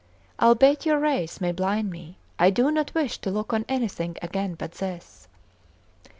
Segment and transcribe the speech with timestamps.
[0.41, 4.55] Albeit your rays may blind me, I do not wish to look on anything again
[4.55, 5.27] but this!"